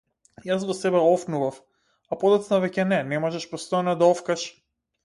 Јас 0.45 0.63
во 0.69 0.75
себе 0.77 1.01
офнував, 1.09 1.59
а 2.09 2.19
подоцна 2.25 2.61
веќе 2.65 2.87
не, 2.95 3.03
не 3.13 3.21
можеш 3.29 3.51
постојано 3.55 3.99
да 4.03 4.11
офкаш. 4.17 4.53